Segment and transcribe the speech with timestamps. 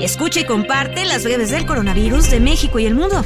[0.00, 3.24] Escucha y comparte las redes del coronavirus de México y el mundo.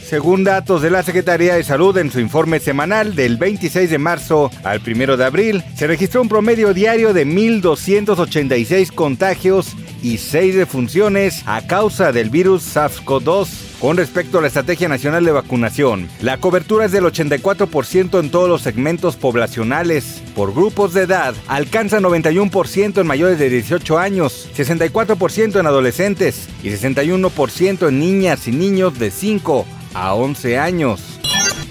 [0.00, 4.52] Según datos de la Secretaría de Salud en su informe semanal del 26 de marzo
[4.62, 11.42] al 1 de abril, se registró un promedio diario de 1.286 contagios y 6 defunciones
[11.44, 13.67] a causa del virus SARS-CoV-2.
[13.80, 18.48] Con respecto a la Estrategia Nacional de Vacunación, la cobertura es del 84% en todos
[18.48, 20.20] los segmentos poblacionales.
[20.34, 26.70] Por grupos de edad, alcanza 91% en mayores de 18 años, 64% en adolescentes y
[26.70, 31.20] 61% en niñas y niños de 5 a 11 años.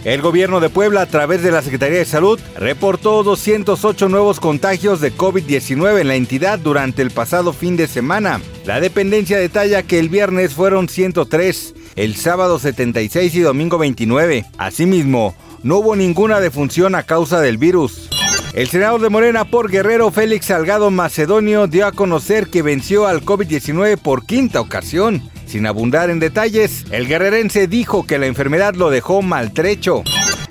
[0.06, 5.02] El gobierno de Puebla, a través de la Secretaría de Salud, reportó 208 nuevos contagios
[5.02, 8.40] de COVID-19 en la entidad durante el pasado fin de semana.
[8.64, 14.46] La dependencia detalla que el viernes fueron 103, el sábado 76 y domingo 29.
[14.58, 18.10] Asimismo, no hubo ninguna defunción a causa del virus.
[18.54, 23.26] El senador de Morena por Guerrero, Félix Salgado Macedonio, dio a conocer que venció al
[23.26, 25.22] COVID-19 por quinta ocasión.
[25.48, 30.04] Sin abundar en detalles, el guerrerense dijo que la enfermedad lo dejó maltrecho.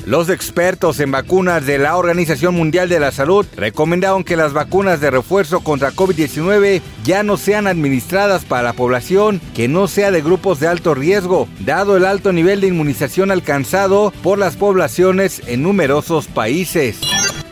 [0.06, 5.00] Los expertos en vacunas de la Organización Mundial de la Salud recomendaron que las vacunas
[5.00, 10.22] de refuerzo contra COVID-19 ya no sean administradas para la población que no sea de
[10.22, 15.64] grupos de alto riesgo, dado el alto nivel de inmunización alcanzado por las poblaciones en
[15.64, 17.00] numerosos países.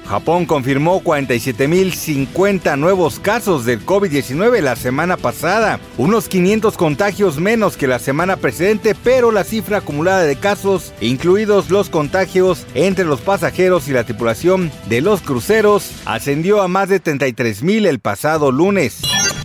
[0.06, 7.86] Japón confirmó 47.050 nuevos casos del COVID-19 la semana pasada, unos 500 contagios menos que
[7.86, 13.88] la semana precedente, pero la cifra acumulada de casos, incluidos los contagios entre los pasajeros
[13.88, 19.00] y la tripulación de los cruceros, ascendió a más de 33.000 el pasado lunes.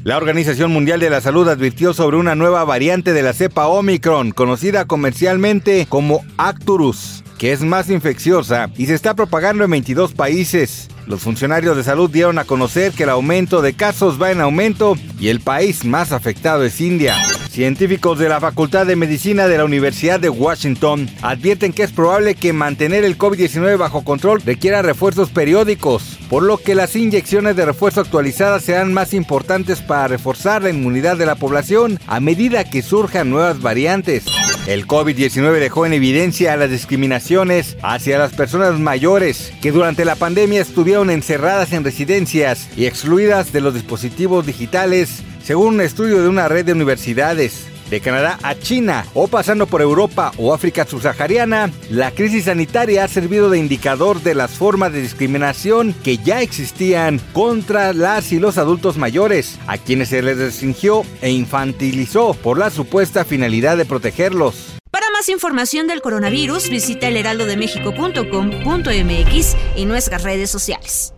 [0.09, 4.31] La Organización Mundial de la Salud advirtió sobre una nueva variante de la cepa Omicron,
[4.31, 10.90] conocida comercialmente como Acturus que es más infecciosa y se está propagando en 22 países.
[11.08, 14.96] Los funcionarios de salud dieron a conocer que el aumento de casos va en aumento
[15.19, 17.16] y el país más afectado es India.
[17.59, 22.36] Científicos de la Facultad de Medicina de la Universidad de Washington advierten que es probable
[22.36, 27.66] que mantener el COVID-19 bajo control requiera refuerzos periódicos, por lo que las inyecciones de
[27.66, 32.81] refuerzo actualizadas serán más importantes para reforzar la inmunidad de la población a medida que
[32.81, 34.24] surjan nuevas variantes.
[34.66, 40.62] El COVID-19 dejó en evidencia las discriminaciones hacia las personas mayores que durante la pandemia
[40.62, 46.48] estuvieron encerradas en residencias y excluidas de los dispositivos digitales, según un estudio de una
[46.48, 47.68] red de universidades.
[47.90, 53.08] De Canadá a China o pasando por Europa o África subsahariana, la crisis sanitaria ha
[53.08, 58.60] servido de indicador de las formas de discriminación que ya existían contra las y los
[58.60, 64.76] adultos mayores, a quienes se les restringió e infantilizó por la supuesta finalidad de protegerlos.
[64.92, 71.14] Para más información del coronavirus, visita elheraldodemexico.com.mx y nuestras redes sociales.